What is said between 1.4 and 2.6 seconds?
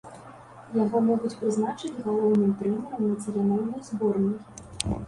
прызначыць галоўным